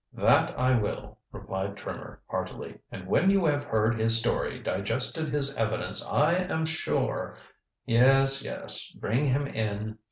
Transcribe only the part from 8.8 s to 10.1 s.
Bring him in."